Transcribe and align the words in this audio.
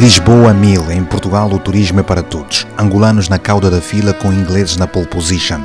Lisboa 0.00 0.54
mil, 0.54 0.90
em 0.90 1.04
Portugal 1.04 1.52
o 1.52 1.58
turismo 1.58 2.00
é 2.00 2.02
para 2.02 2.22
todos. 2.22 2.66
Angolanos 2.78 3.28
na 3.28 3.38
cauda 3.38 3.70
da 3.70 3.82
fila 3.82 4.14
com 4.14 4.32
ingleses 4.32 4.78
na 4.78 4.86
pole 4.86 5.06
position. 5.06 5.60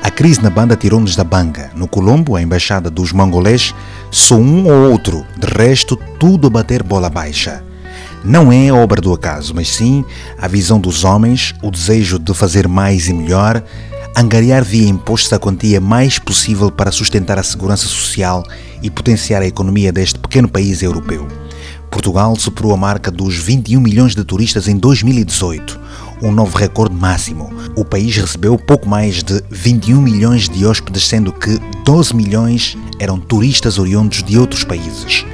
A 0.00 0.08
crise 0.08 0.40
na 0.40 0.50
banda 0.50 0.76
tirou-nos 0.76 1.16
da 1.16 1.24
banga. 1.24 1.68
No 1.74 1.88
Colombo, 1.88 2.36
a 2.36 2.42
embaixada 2.42 2.88
dos 2.88 3.12
mongolês, 3.12 3.74
só 4.08 4.36
um 4.36 4.68
ou 4.68 4.92
outro. 4.92 5.26
De 5.36 5.48
resto, 5.48 5.98
tudo 6.20 6.46
a 6.46 6.50
bater 6.50 6.80
bola 6.80 7.10
baixa. 7.10 7.64
Não 8.24 8.52
é 8.52 8.72
obra 8.72 9.00
do 9.00 9.12
acaso, 9.12 9.52
mas 9.52 9.68
sim 9.68 10.04
a 10.38 10.46
visão 10.46 10.78
dos 10.78 11.02
homens, 11.02 11.52
o 11.60 11.68
desejo 11.68 12.20
de 12.20 12.32
fazer 12.34 12.68
mais 12.68 13.08
e 13.08 13.12
melhor, 13.12 13.64
angariar 14.16 14.62
via 14.62 14.88
impostos 14.88 15.32
a 15.32 15.40
quantia 15.40 15.80
mais 15.80 16.20
possível 16.20 16.70
para 16.70 16.92
sustentar 16.92 17.36
a 17.36 17.42
segurança 17.42 17.88
social 17.88 18.44
e 18.80 18.88
potenciar 18.88 19.42
a 19.42 19.46
economia 19.46 19.90
deste 19.90 20.20
pequeno 20.20 20.48
país 20.48 20.84
europeu. 20.84 21.26
Portugal 21.92 22.34
superou 22.36 22.72
a 22.72 22.76
marca 22.76 23.10
dos 23.10 23.36
21 23.36 23.78
milhões 23.78 24.14
de 24.14 24.24
turistas 24.24 24.66
em 24.66 24.78
2018, 24.78 25.78
um 26.22 26.32
novo 26.32 26.56
recorde 26.56 26.94
máximo. 26.94 27.52
O 27.76 27.84
país 27.84 28.16
recebeu 28.16 28.56
pouco 28.56 28.88
mais 28.88 29.22
de 29.22 29.42
21 29.50 30.00
milhões 30.00 30.48
de 30.48 30.64
hóspedes, 30.64 31.06
sendo 31.06 31.30
que 31.30 31.58
12 31.84 32.16
milhões 32.16 32.78
eram 32.98 33.20
turistas 33.20 33.78
oriundos 33.78 34.22
de 34.22 34.38
outros 34.38 34.64
países. 34.64 35.26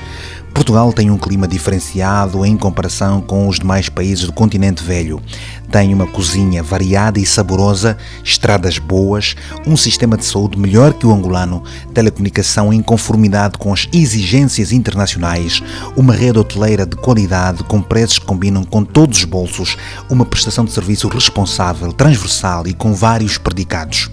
Portugal 0.58 0.92
tem 0.92 1.08
um 1.08 1.16
clima 1.16 1.46
diferenciado 1.46 2.44
em 2.44 2.56
comparação 2.56 3.20
com 3.20 3.46
os 3.46 3.60
demais 3.60 3.88
países 3.88 4.26
do 4.26 4.32
continente 4.32 4.82
velho. 4.82 5.22
Tem 5.70 5.94
uma 5.94 6.04
cozinha 6.04 6.64
variada 6.64 7.20
e 7.20 7.24
saborosa, 7.24 7.96
estradas 8.24 8.76
boas, 8.76 9.36
um 9.64 9.76
sistema 9.76 10.16
de 10.16 10.24
saúde 10.24 10.58
melhor 10.58 10.94
que 10.94 11.06
o 11.06 11.12
angolano, 11.12 11.62
telecomunicação 11.94 12.72
em 12.72 12.82
conformidade 12.82 13.56
com 13.56 13.72
as 13.72 13.88
exigências 13.92 14.72
internacionais, 14.72 15.62
uma 15.96 16.12
rede 16.12 16.40
hoteleira 16.40 16.84
de 16.84 16.96
qualidade 16.96 17.62
com 17.62 17.80
preços 17.80 18.18
que 18.18 18.26
combinam 18.26 18.64
com 18.64 18.82
todos 18.82 19.18
os 19.18 19.24
bolsos, 19.24 19.76
uma 20.10 20.26
prestação 20.26 20.64
de 20.64 20.72
serviço 20.72 21.06
responsável, 21.06 21.92
transversal 21.92 22.66
e 22.66 22.74
com 22.74 22.92
vários 22.92 23.38
predicados 23.38 24.10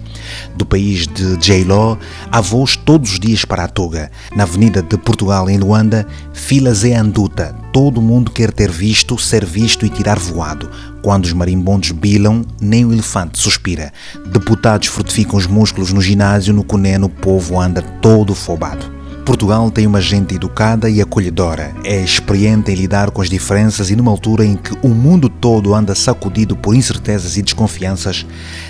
do 0.56 0.64
país 0.64 1.06
de 1.06 1.36
J-Law, 1.36 1.98
há 2.30 2.40
voos 2.40 2.76
todos 2.76 3.12
os 3.12 3.20
dias 3.20 3.44
para 3.44 3.64
a 3.64 3.68
Toga. 3.68 4.10
Na 4.34 4.44
Avenida 4.44 4.82
de 4.82 4.96
Portugal, 4.96 5.48
em 5.48 5.58
Luanda, 5.58 6.06
filas 6.32 6.84
é 6.84 6.94
anduta. 6.94 7.54
Todo 7.72 8.00
mundo 8.00 8.30
quer 8.30 8.52
ter 8.52 8.70
visto, 8.70 9.18
ser 9.18 9.44
visto 9.44 9.84
e 9.84 9.90
tirar 9.90 10.18
voado. 10.18 10.70
Quando 11.02 11.24
os 11.24 11.32
marimbondos 11.32 11.90
bilam, 11.90 12.44
nem 12.60 12.84
o 12.84 12.92
elefante 12.92 13.38
suspira. 13.38 13.92
Deputados 14.32 14.88
frutificam 14.88 15.38
os 15.38 15.46
músculos 15.46 15.92
no 15.92 16.00
ginásio, 16.00 16.54
no 16.54 16.64
coneno 16.64 17.06
o 17.06 17.10
povo 17.10 17.60
anda 17.60 17.82
todo 17.82 18.34
fobado. 18.34 18.95
Portugal 19.26 19.72
tem 19.72 19.88
uma 19.88 20.00
gente 20.00 20.36
educada 20.36 20.88
e 20.88 21.02
acolhedora, 21.02 21.74
é 21.82 22.00
experiente 22.00 22.70
em 22.70 22.76
lidar 22.76 23.10
com 23.10 23.20
as 23.20 23.28
diferenças 23.28 23.90
e 23.90 23.96
numa 23.96 24.12
altura 24.12 24.44
em 24.44 24.54
que 24.54 24.72
o 24.86 24.88
mundo 24.90 25.28
todo 25.28 25.74
anda 25.74 25.96
sacudido 25.96 26.54
por 26.54 26.76
incertezas 26.76 27.36
e 27.36 27.42
desconfianças, 27.42 28.24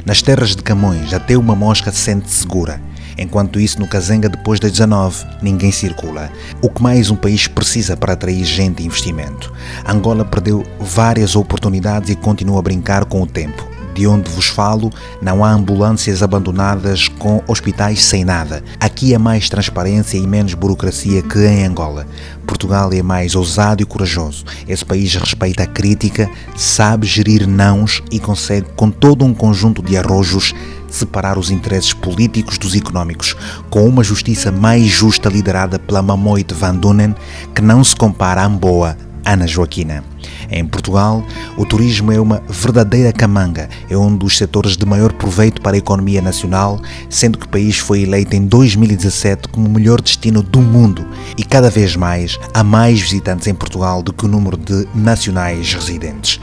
nas 0.07 0.23
terras 0.23 0.57
de 0.57 0.63
Camões 0.63 1.13
até 1.13 1.37
uma 1.37 1.55
mosca 1.55 1.93
se 1.93 1.99
sente 1.99 2.31
segura. 2.31 2.81
Enquanto 3.19 3.61
isso, 3.61 3.79
no 3.79 3.87
Cazenga, 3.87 4.31
depois 4.31 4.59
das 4.59 4.73
19, 4.73 5.27
ninguém 5.43 5.71
circula. 5.71 6.33
O 6.63 6.71
que 6.71 6.83
mais 6.83 7.11
um 7.11 7.17
país 7.17 7.47
precisa 7.47 7.95
para 7.95 8.15
atrair 8.15 8.43
gente 8.43 8.83
e 8.83 8.87
investimento? 8.87 9.53
Angola 9.87 10.25
perdeu 10.25 10.65
várias 10.81 11.37
oportunidades 11.37 12.09
e 12.09 12.17
continua 12.17 12.61
a 12.61 12.63
brincar 12.63 13.05
com 13.05 13.21
o 13.21 13.27
tempo 13.27 13.76
de 13.97 14.07
onde 14.07 14.31
vos 14.31 14.47
falo, 14.47 14.93
não 15.23 15.43
há 15.43 15.51
ambulâncias 15.51 16.23
abandonadas 16.23 17.09
com 17.09 17.43
hospitais 17.49 18.05
sem 18.05 18.27
nada. 18.27 18.63
Aqui 18.79 19.15
é 19.15 19.19
mais 19.19 19.49
transparência 19.49 20.19
e 20.19 20.27
menos 20.27 20.53
burocracia 20.53 21.23
que 21.23 21.39
em 21.39 21.65
Angola. 21.65 22.07
Portugal 22.47 22.93
é 22.93 23.03
mais 23.03 23.35
ousado 23.35 23.83
e 23.83 23.87
corajoso. 23.87 24.45
Esse 24.69 24.85
país 24.85 25.15
respeita 25.15 25.63
a 25.63 25.67
crítica, 25.67 26.31
sabe 26.55 27.07
gerir 27.07 27.49
nãos 27.49 28.03
e 28.11 28.21
consegue, 28.21 28.67
com 28.77 28.91
todo 28.91 29.25
um 29.25 29.33
conjunto 29.33 29.83
de 29.83 29.97
arrojos, 29.97 30.55
separar 30.91 31.39
os 31.39 31.51
interesses 31.51 31.95
políticos 31.95 32.59
dos 32.59 32.75
económicos, 32.75 33.35
com 33.71 33.89
uma 33.89 34.05
justiça 34.05 34.53
mais 34.53 34.85
justa 34.85 35.31
liderada 35.31 35.79
pela 35.79 36.03
Mamoite 36.03 36.53
Van 36.53 36.77
Dunen, 36.77 37.15
que 37.55 37.63
não 37.63 37.83
se 37.83 37.97
compara 37.97 38.43
a 38.43 38.45
Amboa, 38.45 38.95
Ana 39.25 39.47
Joaquina. 39.47 40.05
Em 40.51 40.65
Portugal, 40.65 41.25
o 41.57 41.65
turismo 41.65 42.13
é 42.13 42.21
uma 42.21 42.43
verdadeira 42.49 43.13
camanga, 43.13 43.69
é 43.89 43.97
um 43.97 44.17
dos 44.17 44.37
setores 44.37 44.77
de 44.77 44.87
maior 44.87 45.13
proveito 45.13 45.61
para 45.61 45.77
a 45.77 45.79
economia 45.79 46.23
nacional, 46.23 46.81
sendo 47.11 47.39
que 47.39 47.47
o 47.47 47.49
país 47.49 47.79
foi 47.79 48.03
eleito 48.03 48.35
em 48.37 48.47
2017 48.47 49.49
como 49.49 49.67
o 49.67 49.71
melhor 49.71 50.01
destino 50.01 50.43
do 50.43 50.61
mundo 50.61 51.07
e 51.37 51.45
cada 51.45 51.71
vez 51.71 51.97
mais 51.97 52.39
há 52.55 52.63
mais 52.63 53.01
visitantes 53.01 53.47
em 53.47 53.55
Portugal 53.55 54.03
do 54.03 54.13
que 54.13 54.25
o 54.25 54.29
número 54.29 54.57
de 54.57 54.87
nacionais 54.95 55.75
residentes. 55.75 56.41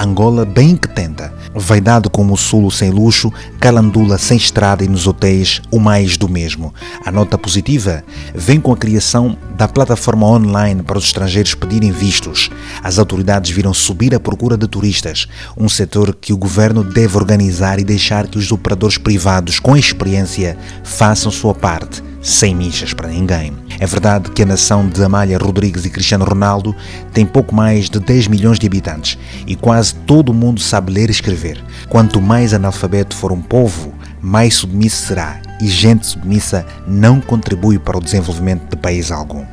Angola 0.00 0.44
bem 0.44 0.76
que 0.76 0.88
tenta, 0.88 1.34
vai 1.54 1.80
dado 1.80 2.08
como 2.08 2.34
o 2.34 2.36
sul 2.36 2.70
sem 2.70 2.90
luxo, 2.90 3.32
calandula 3.58 4.16
sem 4.16 4.36
estrada 4.36 4.84
e 4.84 4.88
nos 4.88 5.06
hotéis 5.06 5.60
o 5.70 5.78
mais 5.78 6.16
do 6.16 6.28
mesmo. 6.28 6.72
A 7.04 7.10
nota 7.10 7.36
positiva 7.36 8.04
vem 8.34 8.60
com 8.60 8.72
a 8.72 8.76
criação 8.76 9.36
da 9.56 9.66
plataforma 9.66 10.26
online 10.26 10.82
para 10.82 10.98
os 10.98 11.04
estrangeiros 11.04 11.54
pedirem 11.54 11.90
vistos. 11.90 12.48
As 12.82 12.98
autoridades 12.98 13.17
viram 13.50 13.72
subir 13.74 14.14
a 14.14 14.20
procura 14.20 14.56
de 14.56 14.66
turistas, 14.66 15.26
um 15.56 15.68
setor 15.68 16.14
que 16.14 16.32
o 16.32 16.36
governo 16.36 16.82
deve 16.82 17.16
organizar 17.16 17.78
e 17.78 17.84
deixar 17.84 18.26
que 18.26 18.38
os 18.38 18.50
operadores 18.52 18.98
privados 18.98 19.58
com 19.58 19.76
experiência 19.76 20.56
façam 20.82 21.30
sua 21.30 21.54
parte 21.54 22.02
sem 22.20 22.54
michas 22.54 22.92
para 22.92 23.08
ninguém. 23.08 23.52
É 23.78 23.86
verdade 23.86 24.30
que 24.30 24.42
a 24.42 24.46
nação 24.46 24.88
de 24.88 25.02
Amália 25.02 25.38
Rodrigues 25.38 25.84
e 25.84 25.90
Cristiano 25.90 26.24
Ronaldo 26.24 26.74
tem 27.12 27.24
pouco 27.24 27.54
mais 27.54 27.88
de 27.88 28.00
10 28.00 28.28
milhões 28.28 28.58
de 28.58 28.66
habitantes 28.66 29.18
e 29.46 29.54
quase 29.54 29.94
todo 29.94 30.34
mundo 30.34 30.60
sabe 30.60 30.92
ler 30.92 31.08
e 31.08 31.12
escrever. 31.12 31.62
Quanto 31.88 32.20
mais 32.20 32.52
analfabeto 32.52 33.16
for 33.16 33.32
um 33.32 33.40
povo, 33.40 33.94
mais 34.20 34.54
submisso 34.54 35.06
será 35.06 35.47
e 35.60 35.66
gente 35.66 36.06
submissa 36.06 36.64
não 36.86 37.20
contribui 37.20 37.78
para 37.78 37.98
o 37.98 38.02
desenvolvimento 38.02 38.68
de 38.68 38.76
país 38.76 39.10
algum. 39.10 39.44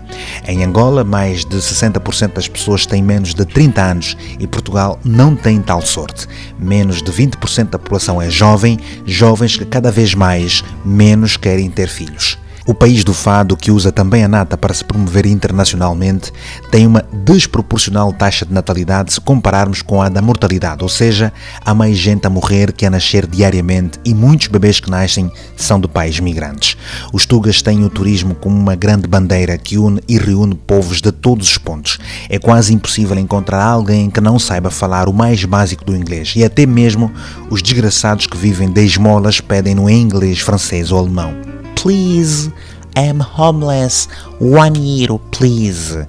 Em 0.47 0.63
Angola, 0.63 1.03
mais 1.03 1.43
de 1.43 1.57
60% 1.57 2.33
das 2.33 2.47
pessoas 2.47 2.85
têm 2.85 3.03
menos 3.03 3.33
de 3.33 3.45
30 3.45 3.81
anos 3.81 4.17
e 4.39 4.47
Portugal 4.47 4.99
não 5.03 5.35
tem 5.35 5.61
tal 5.61 5.81
sorte. 5.81 6.27
Menos 6.59 7.01
de 7.01 7.11
20% 7.11 7.69
da 7.69 7.79
população 7.79 8.21
é 8.21 8.29
jovem, 8.29 8.79
jovens 9.05 9.57
que 9.57 9.65
cada 9.65 9.91
vez 9.91 10.13
mais 10.13 10.63
menos 10.83 11.37
querem 11.37 11.69
ter 11.69 11.87
filhos. 11.87 12.37
O 12.67 12.73
país 12.73 13.03
do 13.03 13.13
fado, 13.13 13.55
que 13.55 13.69
usa 13.69 13.91
também 13.91 14.23
a 14.23 14.27
nata 14.27 14.57
para 14.57 14.73
se 14.73 14.83
promover 14.83 15.27
internacionalmente, 15.27 16.31
tem 16.71 16.87
uma 16.87 17.05
desproporcional 17.13 18.11
taxa 18.11 18.43
de 18.43 18.51
natalidade 18.51 19.13
se 19.13 19.21
compararmos 19.21 19.83
com 19.83 20.01
a 20.01 20.09
da 20.09 20.19
mortalidade, 20.19 20.81
ou 20.81 20.89
seja, 20.89 21.31
há 21.63 21.75
mais 21.75 21.95
gente 21.95 22.25
a 22.25 22.29
morrer 22.29 22.73
que 22.73 22.83
a 22.83 22.89
nascer 22.89 23.27
diariamente 23.27 23.99
e 24.03 24.15
muitos 24.15 24.47
bebês 24.47 24.79
que 24.79 24.89
nascem 24.89 25.31
são 25.55 25.79
de 25.79 25.87
pais 25.87 26.19
migrantes. 26.19 26.75
Os 27.13 27.23
tugas 27.27 27.61
têm 27.61 27.83
o 27.83 27.89
turismo 27.89 28.33
como 28.33 28.57
uma 28.57 28.75
grande 28.75 29.07
bandeira 29.07 29.59
que 29.59 29.77
une 29.77 30.01
e 30.07 30.17
reúne 30.17 30.55
povos 30.55 31.01
de 31.01 31.11
todos 31.11 31.47
os 31.47 31.57
pontos. 31.59 31.99
É 32.27 32.39
quase 32.39 32.73
impossível 32.73 33.15
encontrar 33.19 33.63
alguém 33.63 34.09
que 34.09 34.19
não 34.19 34.39
saiba 34.39 34.71
falar 34.71 35.07
o 35.07 35.13
mais 35.13 35.45
básico 35.45 35.85
do 35.85 35.95
inglês 35.95 36.33
e 36.35 36.43
até 36.43 36.65
mesmo 36.65 37.11
os 37.47 37.61
desgraçados 37.61 38.25
que 38.25 38.37
vivem 38.37 38.71
de 38.71 38.83
esmolas 38.83 39.39
pedem-no 39.39 39.87
em 39.87 40.01
inglês, 40.01 40.39
francês 40.39 40.91
ou 40.91 40.97
alemão. 40.97 41.54
Please, 41.85 42.51
I'm 42.97 43.21
homeless. 43.21 44.09
One 44.41 45.03
euro, 45.03 45.19
please. 45.19 46.07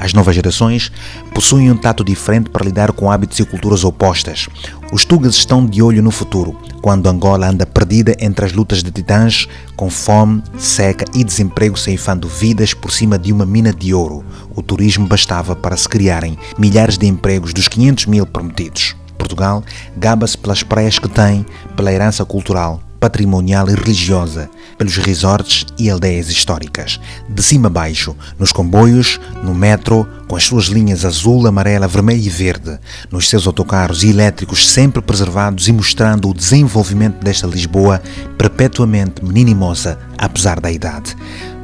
As 0.00 0.14
novas 0.14 0.34
gerações 0.34 0.90
possuem 1.34 1.70
um 1.70 1.76
tato 1.76 2.02
diferente 2.02 2.48
para 2.48 2.64
lidar 2.64 2.92
com 2.92 3.10
hábitos 3.10 3.38
e 3.38 3.44
culturas 3.44 3.84
opostas. 3.84 4.48
Os 4.90 5.04
tugas 5.04 5.34
estão 5.34 5.66
de 5.66 5.82
olho 5.82 6.02
no 6.02 6.10
futuro, 6.10 6.58
quando 6.80 7.10
Angola 7.10 7.46
anda 7.46 7.66
perdida 7.66 8.16
entre 8.18 8.46
as 8.46 8.54
lutas 8.54 8.82
de 8.82 8.90
titãs, 8.90 9.46
com 9.76 9.90
fome, 9.90 10.42
seca 10.56 11.04
e 11.12 11.22
desemprego 11.22 11.78
ceifando 11.78 12.26
vidas 12.26 12.72
por 12.72 12.90
cima 12.90 13.18
de 13.18 13.34
uma 13.34 13.44
mina 13.44 13.74
de 13.74 13.92
ouro. 13.92 14.24
O 14.54 14.62
turismo 14.62 15.06
bastava 15.06 15.54
para 15.54 15.76
se 15.76 15.86
criarem 15.86 16.38
milhares 16.56 16.96
de 16.96 17.06
empregos 17.06 17.52
dos 17.52 17.68
500 17.68 18.06
mil 18.06 18.24
prometidos. 18.24 18.96
Portugal 19.18 19.62
gaba-se 19.94 20.38
pelas 20.38 20.62
praias 20.62 20.98
que 20.98 21.08
tem, 21.10 21.44
pela 21.76 21.92
herança 21.92 22.24
cultural, 22.24 22.80
patrimonial 23.06 23.70
e 23.70 23.74
religiosa, 23.74 24.50
pelos 24.76 24.96
resorts 24.96 25.64
e 25.78 25.88
aldeias 25.88 26.28
históricas, 26.28 27.00
de 27.28 27.40
cima 27.40 27.68
a 27.68 27.70
baixo, 27.70 28.16
nos 28.36 28.50
comboios, 28.50 29.20
no 29.44 29.54
metro, 29.54 30.04
com 30.26 30.34
as 30.34 30.42
suas 30.42 30.64
linhas 30.64 31.04
azul, 31.04 31.46
amarela, 31.46 31.86
vermelha 31.86 32.26
e 32.26 32.28
verde, 32.28 32.80
nos 33.08 33.28
seus 33.28 33.46
autocarros 33.46 34.02
elétricos 34.02 34.68
sempre 34.68 35.00
preservados 35.00 35.68
e 35.68 35.72
mostrando 35.72 36.28
o 36.28 36.34
desenvolvimento 36.34 37.22
desta 37.22 37.46
Lisboa 37.46 38.02
perpetuamente 38.36 39.24
menina 39.24 39.50
e 39.50 39.54
moça, 39.54 39.96
apesar 40.18 40.58
da 40.58 40.70
idade. 40.72 41.14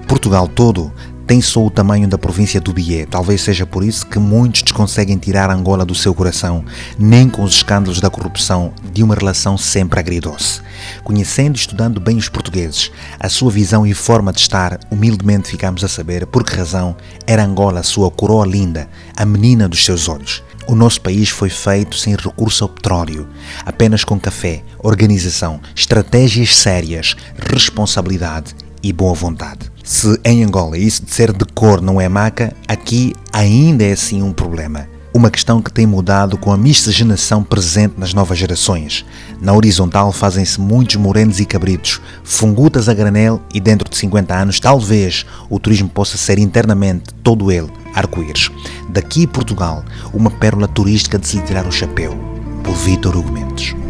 Portugal 0.07 0.47
todo 0.47 0.93
tem 1.33 1.41
só 1.41 1.65
o 1.65 1.71
tamanho 1.71 2.07
da 2.07 2.19
província 2.19 2.61
do 2.61 2.75
Bié. 2.75 3.07
Talvez 3.07 3.41
seja 3.41 3.65
por 3.65 3.83
isso 3.83 4.05
que 4.05 4.19
muitos 4.19 4.61
desconseguem 4.61 5.17
tirar 5.17 5.51
Angola 5.51 5.83
do 5.83 5.95
seu 5.95 6.13
coração, 6.13 6.63
nem 6.99 7.27
com 7.27 7.43
os 7.43 7.55
escândalos 7.55 8.03
da 8.03 8.11
corrupção 8.11 8.71
de 8.93 9.03
uma 9.03 9.15
relação 9.15 9.57
sempre 9.57 9.99
agridoce. 9.99 10.61
Conhecendo 11.03 11.57
e 11.57 11.59
estudando 11.59 11.99
bem 11.99 12.19
os 12.19 12.29
portugueses, 12.29 12.91
a 13.19 13.31
sua 13.31 13.51
visão 13.51 13.87
e 13.87 13.95
forma 13.95 14.31
de 14.31 14.41
estar, 14.41 14.79
humildemente 14.91 15.49
ficamos 15.49 15.83
a 15.83 15.89
saber 15.89 16.27
por 16.27 16.45
que 16.45 16.55
razão 16.55 16.95
era 17.27 17.43
Angola 17.43 17.81
a 17.81 17.83
sua 17.83 18.11
coroa 18.11 18.45
linda, 18.45 18.87
a 19.17 19.25
menina 19.25 19.67
dos 19.67 19.87
seus 19.87 20.11
olhos. 20.11 20.43
O 20.67 20.75
nosso 20.75 21.01
país 21.01 21.31
foi 21.31 21.49
feito 21.49 21.97
sem 21.97 22.15
recurso 22.15 22.65
ao 22.65 22.69
petróleo, 22.69 23.27
apenas 23.65 24.05
com 24.05 24.21
café, 24.21 24.63
organização, 24.81 25.63
estratégias 25.75 26.55
sérias, 26.55 27.17
responsabilidade 27.51 28.55
e 28.83 28.93
boa 28.93 29.15
vontade. 29.15 29.72
Se 29.85 30.19
em 30.25 30.45
Angola 30.45 30.79
isso 30.79 31.05
de 31.05 31.13
ser 31.13 31.33
de 31.33 31.45
cor 31.45 31.81
não 31.81 32.01
é 32.01 32.09
maca, 32.09 32.55
aqui 32.69 33.15
ainda 33.33 33.85
é 33.85 33.97
sim 33.97 34.23
um 34.23 34.33
problema. 34.33 34.89
Uma 35.15 35.31
questão 35.31 35.61
que 35.61 35.71
tem 35.71 35.87
mudado 35.87 36.39
com 36.39 36.51
a 36.51 36.57
miscigenação 36.57 37.45
presente 37.45 37.95
nas 37.99 38.15
novas 38.15 38.39
gerações. 38.39 39.05
Na 39.41 39.53
horizontal 39.53 40.11
fazem-se 40.11 40.59
muitos 40.59 40.97
morenos 40.97 41.39
e 41.39 41.45
cabritos, 41.45 42.01
fungutas 42.25 42.89
a 42.89 42.95
granel 42.95 43.43
e 43.53 43.61
dentro 43.61 43.91
de 43.91 43.97
50 43.97 44.35
anos 44.35 44.59
talvez 44.59 45.27
o 45.51 45.59
turismo 45.59 45.89
possa 45.89 46.17
ser 46.17 46.39
internamente 46.39 47.13
todo 47.23 47.53
ele 47.53 47.71
arco-íris. 47.95 48.51
Daqui 48.89 49.27
Portugal, 49.27 49.85
uma 50.15 50.31
pérola 50.31 50.67
turística 50.67 51.19
de 51.19 51.29
se 51.29 51.37
lhe 51.37 51.43
tirar 51.43 51.67
o 51.67 51.73
chapéu. 51.73 52.17
Por 52.63 52.75
Vítor 52.75 53.17
Hugo 53.17 53.31
Mendes. 53.31 53.82